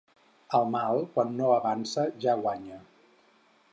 [0.59, 2.81] El mal, quan no avança, ja guanya.